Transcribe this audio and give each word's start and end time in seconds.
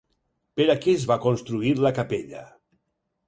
Per 0.59 0.65
a 0.73 0.75
què 0.85 0.95
es 0.99 1.03
va 1.11 1.17
construir 1.27 1.75
la 1.87 1.93
capella? 1.99 2.41